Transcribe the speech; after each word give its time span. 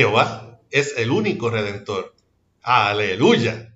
Jehová 0.00 0.58
es 0.70 0.96
el 0.96 1.10
único 1.10 1.50
redentor. 1.50 2.14
Aleluya. 2.62 3.69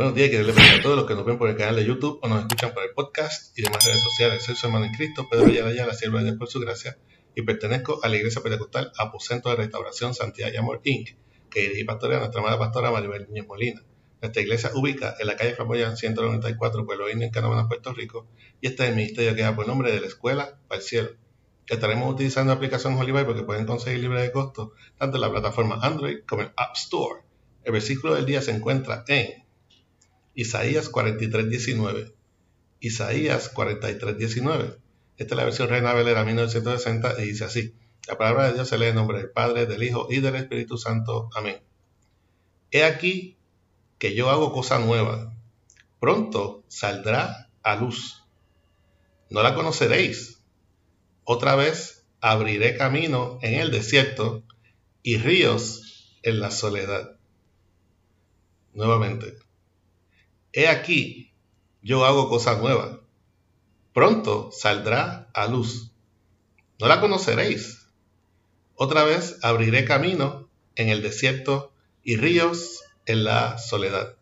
Buenos 0.00 0.14
días, 0.14 0.30
quiero 0.30 0.46
darle 0.46 0.78
a 0.78 0.82
todos 0.82 0.96
los 0.96 1.04
que 1.04 1.14
nos 1.14 1.26
ven 1.26 1.36
por 1.36 1.50
el 1.50 1.58
canal 1.58 1.76
de 1.76 1.84
YouTube 1.84 2.20
o 2.22 2.26
nos 2.26 2.40
escuchan 2.40 2.72
por 2.72 2.82
el 2.82 2.88
podcast 2.92 3.52
y 3.58 3.60
demás 3.60 3.84
redes 3.84 4.02
sociales. 4.02 4.42
Soy 4.42 4.56
su 4.56 4.66
hermano 4.66 4.86
en 4.86 4.94
Cristo, 4.94 5.26
Pedro 5.30 5.44
Ayala, 5.44 5.88
la 5.88 5.92
sierva 5.92 6.20
de 6.20 6.24
Dios 6.24 6.38
por 6.38 6.48
su 6.48 6.58
gracia, 6.58 6.96
y 7.34 7.42
pertenezco 7.42 8.00
a 8.02 8.08
la 8.08 8.16
Iglesia 8.16 8.40
Pentecostal 8.42 8.92
Aposento 8.96 9.50
de 9.50 9.56
Restauración 9.56 10.14
Santiago 10.14 10.54
y 10.54 10.56
Amor 10.56 10.80
Inc., 10.84 11.10
que 11.50 11.60
dirige 11.60 11.84
pastorea 11.84 12.18
nuestra 12.18 12.40
amada 12.40 12.58
pastora 12.58 12.90
Maribel 12.90 13.26
Niñez 13.28 13.46
Molina. 13.46 13.82
Nuestra 14.22 14.40
iglesia 14.40 14.70
ubica 14.72 15.16
en 15.20 15.26
la 15.26 15.36
calle 15.36 15.52
Flamboyán 15.52 15.98
194, 15.98 16.86
Pueblo 16.86 17.10
Indio, 17.10 17.26
en 17.26 17.32
Canadá, 17.34 17.68
Puerto 17.68 17.92
Rico, 17.92 18.26
y 18.62 18.68
este 18.68 18.84
es 18.84 18.88
el 18.88 18.96
ministerio 18.96 19.34
que 19.34 19.42
da 19.42 19.54
por 19.54 19.66
nombre 19.66 19.92
de 19.92 20.00
la 20.00 20.06
Escuela 20.06 20.58
para 20.66 20.80
el 20.80 20.86
Cielo. 20.86 21.10
Estaremos 21.66 22.10
utilizando 22.10 22.52
la 22.52 22.56
aplicación 22.56 22.96
Holy 22.96 23.12
porque 23.26 23.42
pueden 23.42 23.66
conseguir 23.66 24.00
libre 24.00 24.22
de 24.22 24.32
costo 24.32 24.72
tanto 24.96 25.18
en 25.18 25.20
la 25.20 25.30
plataforma 25.30 25.78
Android 25.82 26.20
como 26.26 26.40
en 26.40 26.52
App 26.56 26.74
Store. 26.74 27.20
El 27.64 27.72
versículo 27.72 28.14
del 28.14 28.24
día 28.24 28.40
se 28.40 28.52
encuentra 28.52 29.04
en 29.06 29.49
Isaías 30.40 30.88
43, 30.88 31.50
19. 31.50 32.14
Isaías 32.80 33.50
43, 33.50 34.16
19. 34.16 34.78
Esta 35.18 35.34
es 35.34 35.36
la 35.36 35.44
versión 35.44 35.68
Reina 35.68 35.92
Valera 35.92 36.24
1960 36.24 37.22
y 37.22 37.26
dice 37.26 37.44
así. 37.44 37.74
La 38.08 38.16
palabra 38.16 38.46
de 38.46 38.54
Dios 38.54 38.66
se 38.66 38.78
lee 38.78 38.86
en 38.86 38.94
nombre 38.94 39.18
del 39.18 39.30
Padre, 39.30 39.66
del 39.66 39.82
Hijo 39.82 40.06
y 40.08 40.20
del 40.20 40.36
Espíritu 40.36 40.78
Santo. 40.78 41.28
Amén. 41.34 41.60
He 42.70 42.84
aquí 42.84 43.36
que 43.98 44.14
yo 44.14 44.30
hago 44.30 44.50
cosa 44.50 44.78
nueva. 44.78 45.36
Pronto 45.98 46.64
saldrá 46.68 47.50
a 47.62 47.76
luz. 47.76 48.24
No 49.28 49.42
la 49.42 49.54
conoceréis. 49.54 50.40
Otra 51.24 51.54
vez 51.54 52.06
abriré 52.22 52.78
camino 52.78 53.38
en 53.42 53.60
el 53.60 53.70
desierto 53.70 54.42
y 55.02 55.18
ríos 55.18 56.16
en 56.22 56.40
la 56.40 56.50
soledad. 56.50 57.18
Nuevamente. 58.72 59.49
He 60.52 60.66
aquí, 60.68 61.32
yo 61.82 62.04
hago 62.04 62.28
cosa 62.28 62.58
nueva. 62.58 63.00
Pronto 63.92 64.50
saldrá 64.52 65.30
a 65.32 65.46
luz. 65.46 65.92
No 66.80 66.88
la 66.88 67.00
conoceréis. 67.00 67.86
Otra 68.74 69.04
vez 69.04 69.38
abriré 69.42 69.84
camino 69.84 70.48
en 70.74 70.88
el 70.88 71.02
desierto 71.02 71.72
y 72.02 72.16
ríos 72.16 72.82
en 73.06 73.24
la 73.24 73.58
soledad. 73.58 74.16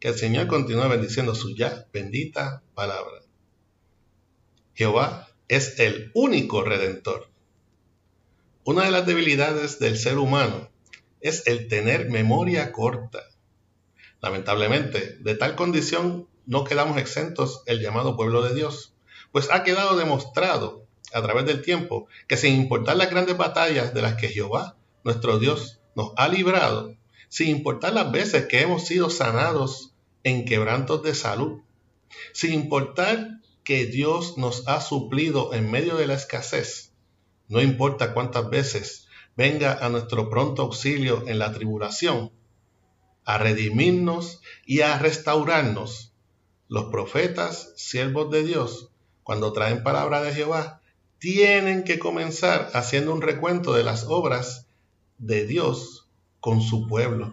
Que 0.00 0.08
el 0.08 0.14
Señor 0.14 0.46
continúe 0.46 0.88
bendiciendo 0.88 1.34
su 1.34 1.54
ya 1.54 1.86
bendita 1.92 2.62
palabra. 2.74 3.20
Jehová 4.74 5.28
es 5.48 5.78
el 5.80 6.10
único 6.14 6.62
redentor. 6.62 7.28
Una 8.64 8.84
de 8.84 8.90
las 8.90 9.06
debilidades 9.06 9.78
del 9.78 9.98
ser 9.98 10.18
humano 10.18 10.70
es 11.20 11.46
el 11.46 11.68
tener 11.68 12.08
memoria 12.08 12.72
corta. 12.72 13.31
Lamentablemente, 14.22 15.18
de 15.18 15.34
tal 15.34 15.56
condición 15.56 16.28
no 16.46 16.62
quedamos 16.62 16.96
exentos 16.96 17.62
el 17.66 17.80
llamado 17.80 18.16
pueblo 18.16 18.42
de 18.42 18.54
Dios, 18.54 18.94
pues 19.32 19.50
ha 19.50 19.64
quedado 19.64 19.96
demostrado 19.96 20.86
a 21.12 21.20
través 21.22 21.44
del 21.44 21.62
tiempo 21.62 22.06
que 22.28 22.36
sin 22.36 22.54
importar 22.54 22.96
las 22.96 23.10
grandes 23.10 23.36
batallas 23.36 23.92
de 23.92 24.02
las 24.02 24.14
que 24.14 24.28
Jehová, 24.28 24.76
nuestro 25.02 25.38
Dios, 25.38 25.80
nos 25.96 26.12
ha 26.16 26.28
librado, 26.28 26.94
sin 27.28 27.48
importar 27.48 27.94
las 27.94 28.12
veces 28.12 28.46
que 28.46 28.60
hemos 28.60 28.86
sido 28.86 29.10
sanados 29.10 29.92
en 30.22 30.44
quebrantos 30.44 31.02
de 31.02 31.14
salud, 31.14 31.60
sin 32.32 32.52
importar 32.52 33.40
que 33.64 33.86
Dios 33.86 34.38
nos 34.38 34.68
ha 34.68 34.80
suplido 34.80 35.52
en 35.52 35.70
medio 35.70 35.96
de 35.96 36.06
la 36.06 36.14
escasez, 36.14 36.92
no 37.48 37.60
importa 37.60 38.14
cuántas 38.14 38.48
veces 38.50 39.08
venga 39.36 39.84
a 39.84 39.88
nuestro 39.88 40.30
pronto 40.30 40.62
auxilio 40.62 41.24
en 41.26 41.38
la 41.38 41.52
tribulación, 41.52 42.32
a 43.24 43.38
redimirnos 43.38 44.40
y 44.66 44.80
a 44.80 44.98
restaurarnos. 44.98 46.12
Los 46.68 46.86
profetas, 46.86 47.72
siervos 47.76 48.30
de 48.30 48.44
Dios, 48.44 48.90
cuando 49.22 49.52
traen 49.52 49.82
palabra 49.82 50.22
de 50.22 50.32
Jehová, 50.32 50.80
tienen 51.18 51.84
que 51.84 51.98
comenzar 51.98 52.70
haciendo 52.74 53.12
un 53.12 53.22
recuento 53.22 53.74
de 53.74 53.84
las 53.84 54.04
obras 54.04 54.66
de 55.18 55.46
Dios 55.46 56.08
con 56.40 56.60
su 56.60 56.88
pueblo, 56.88 57.32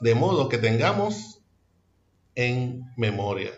de 0.00 0.14
modo 0.14 0.48
que 0.48 0.58
tengamos 0.58 1.40
en 2.36 2.92
memoria. 2.96 3.50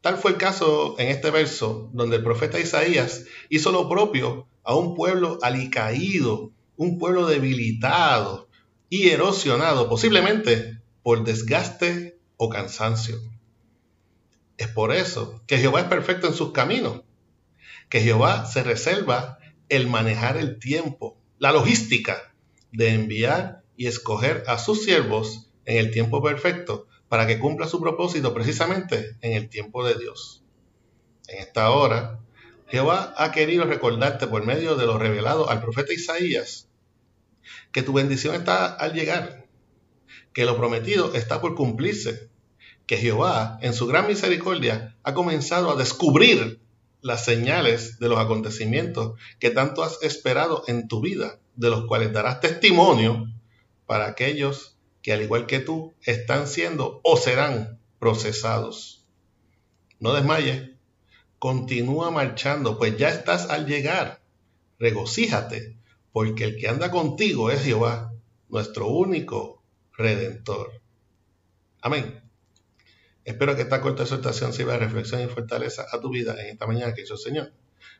Tal 0.00 0.18
fue 0.18 0.32
el 0.32 0.36
caso 0.36 0.96
en 0.98 1.08
este 1.08 1.30
verso, 1.30 1.90
donde 1.92 2.16
el 2.16 2.22
profeta 2.22 2.60
Isaías 2.60 3.24
hizo 3.48 3.72
lo 3.72 3.88
propio 3.88 4.46
a 4.62 4.76
un 4.76 4.94
pueblo 4.94 5.38
alicaído, 5.42 6.52
un 6.76 6.98
pueblo 6.98 7.26
debilitado, 7.26 8.48
y 8.94 9.08
erosionado 9.08 9.88
posiblemente 9.88 10.80
por 11.02 11.24
desgaste 11.24 12.16
o 12.36 12.48
cansancio. 12.48 13.20
Es 14.56 14.68
por 14.68 14.94
eso 14.94 15.42
que 15.48 15.58
Jehová 15.58 15.80
es 15.80 15.86
perfecto 15.86 16.28
en 16.28 16.34
sus 16.34 16.52
caminos, 16.52 17.02
que 17.88 18.02
Jehová 18.02 18.46
se 18.46 18.62
reserva 18.62 19.38
el 19.68 19.88
manejar 19.88 20.36
el 20.36 20.60
tiempo, 20.60 21.18
la 21.40 21.50
logística 21.50 22.32
de 22.70 22.90
enviar 22.90 23.64
y 23.76 23.88
escoger 23.88 24.44
a 24.46 24.58
sus 24.58 24.84
siervos 24.84 25.50
en 25.64 25.78
el 25.78 25.90
tiempo 25.90 26.22
perfecto 26.22 26.86
para 27.08 27.26
que 27.26 27.40
cumpla 27.40 27.66
su 27.66 27.80
propósito 27.80 28.32
precisamente 28.32 29.16
en 29.22 29.32
el 29.32 29.48
tiempo 29.48 29.84
de 29.84 29.96
Dios. 29.96 30.44
En 31.26 31.38
esta 31.40 31.72
hora, 31.72 32.20
Jehová 32.68 33.12
ha 33.16 33.32
querido 33.32 33.64
recordarte 33.64 34.28
por 34.28 34.46
medio 34.46 34.76
de 34.76 34.86
lo 34.86 34.98
revelado 34.98 35.50
al 35.50 35.60
profeta 35.60 35.92
Isaías 35.92 36.68
que 37.72 37.82
tu 37.82 37.92
bendición 37.92 38.34
está 38.34 38.66
al 38.66 38.92
llegar, 38.92 39.46
que 40.32 40.44
lo 40.44 40.56
prometido 40.56 41.14
está 41.14 41.40
por 41.40 41.54
cumplirse, 41.54 42.28
que 42.86 42.96
Jehová, 42.96 43.58
en 43.62 43.72
su 43.72 43.86
gran 43.86 44.06
misericordia, 44.06 44.96
ha 45.02 45.14
comenzado 45.14 45.70
a 45.70 45.76
descubrir 45.76 46.60
las 47.00 47.24
señales 47.24 47.98
de 47.98 48.08
los 48.08 48.18
acontecimientos 48.18 49.18
que 49.38 49.50
tanto 49.50 49.82
has 49.82 50.02
esperado 50.02 50.64
en 50.66 50.88
tu 50.88 51.00
vida, 51.00 51.38
de 51.54 51.70
los 51.70 51.86
cuales 51.86 52.12
darás 52.12 52.40
testimonio 52.40 53.26
para 53.86 54.06
aquellos 54.06 54.76
que, 55.02 55.12
al 55.12 55.22
igual 55.22 55.46
que 55.46 55.60
tú, 55.60 55.94
están 56.02 56.46
siendo 56.46 57.00
o 57.04 57.16
serán 57.16 57.78
procesados. 57.98 59.04
No 60.00 60.14
desmayes, 60.14 60.70
continúa 61.38 62.10
marchando, 62.10 62.78
pues 62.78 62.96
ya 62.96 63.10
estás 63.10 63.50
al 63.50 63.66
llegar. 63.66 64.22
Regocíjate, 64.78 65.76
porque 66.14 66.44
el 66.44 66.56
que 66.56 66.68
anda 66.68 66.92
contigo 66.92 67.50
es 67.50 67.64
Jehová, 67.64 68.12
nuestro 68.48 68.86
único 68.86 69.64
redentor. 69.94 70.80
Amén. 71.82 72.22
Espero 73.24 73.56
que 73.56 73.62
esta 73.62 73.80
corta 73.80 74.04
exhortación 74.04 74.52
sirva 74.52 74.74
de 74.74 74.78
reflexión 74.78 75.22
y 75.22 75.26
fortaleza 75.26 75.86
a 75.90 76.00
tu 76.00 76.10
vida 76.10 76.40
en 76.40 76.50
esta 76.50 76.68
mañana 76.68 76.94
que 76.94 77.02
hizo 77.02 77.14
el 77.14 77.18
Señor. 77.18 77.52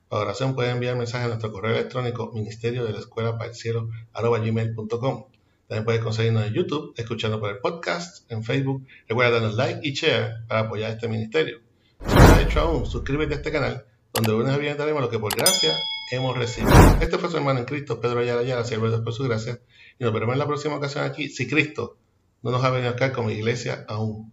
Para 0.09 0.23
oración 0.23 0.55
puedes 0.55 0.73
enviar 0.73 0.95
mensaje 0.95 1.25
a 1.25 1.27
nuestro 1.27 1.51
correo 1.51 1.73
electrónico 1.73 2.31
ministerio 2.33 2.85
de 2.85 2.93
la 2.93 3.01
escuela 3.01 3.37
para 3.37 3.51
el. 3.51 5.27
También 5.67 5.85
puedes 5.85 6.01
conseguirnos 6.01 6.47
en 6.47 6.53
YouTube, 6.53 6.95
escuchando 6.97 7.41
por 7.41 7.51
el 7.51 7.59
podcast, 7.59 8.31
en 8.31 8.45
Facebook. 8.45 8.87
Recuerda 9.09 9.41
darnos 9.41 9.57
like 9.57 9.81
y 9.83 9.93
share 9.93 10.47
para 10.47 10.61
apoyar 10.61 10.93
este 10.93 11.09
ministerio. 11.09 11.63
Si 12.07 12.15
no 12.15 12.21
lo 12.21 12.27
has 12.27 12.43
hecho 12.43 12.61
aún, 12.61 12.87
suscríbete 12.87 13.35
a 13.35 13.37
este 13.39 13.51
canal, 13.51 13.87
donde 14.13 14.31
lunes 14.31 14.55
a 14.55 14.57
viernes 14.57 14.79
daremos 14.79 15.03
lo 15.03 15.11
que 15.11 15.19
por 15.19 15.35
gracia 15.35 15.75
hemos 16.15 16.37
recibido. 16.37 16.73
Este 17.01 17.19
fue 17.19 17.31
su 17.31 17.37
hermano 17.37 17.61
en 17.61 17.65
Cristo, 17.65 18.01
Pedro 18.01 18.21
Ayala 18.21 18.41
Ayala, 18.41 18.65
siervo 18.65 18.91
de 18.91 18.99
por 18.99 19.13
su 19.13 19.25
gracia. 19.25 19.61
Y 19.99 20.05
nos 20.05 20.13
veremos 20.13 20.35
en 20.35 20.39
la 20.39 20.47
próxima 20.47 20.77
ocasión 20.77 21.05
aquí, 21.05 21.29
si 21.29 21.47
Cristo 21.47 21.97
no 22.43 22.51
nos 22.51 22.65
ha 22.65 22.71
venido 22.71 22.91
acá 22.91 23.13
como 23.13 23.31
iglesia 23.31 23.85
aún. 23.89 24.33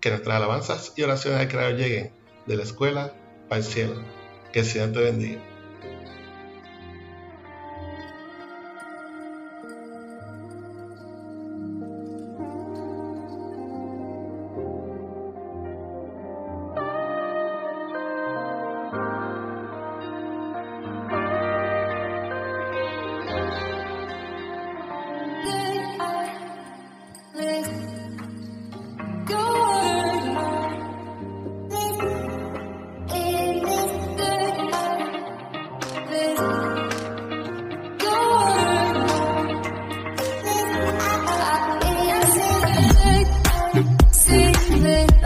Que 0.00 0.10
nuestras 0.10 0.36
alabanzas 0.36 0.92
y 0.96 1.02
oraciones 1.02 1.40
al 1.40 1.48
Creador 1.48 1.76
lleguen 1.76 2.12
de 2.46 2.56
la 2.56 2.62
escuela 2.62 3.12
para 3.48 3.60
el 3.60 3.64
cielo. 3.64 4.02
Que 4.52 4.60
el 4.60 4.66
Señor 4.66 4.92
te 4.92 5.00
bendiga. 5.00 5.51